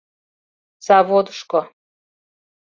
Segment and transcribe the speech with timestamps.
[0.85, 1.61] заводышко